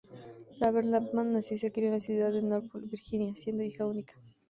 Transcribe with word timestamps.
Raver-Lampman 0.59 1.31
nació 1.31 1.57
y 1.57 1.59
se 1.59 1.71
crio 1.71 1.89
en 1.89 1.93
la 1.93 1.99
ciudad 1.99 2.31
de 2.31 2.41
Norfolk, 2.41 2.89
Virginia, 2.89 3.31
siendo 3.33 3.61
hija 3.61 3.85
única. 3.85 4.15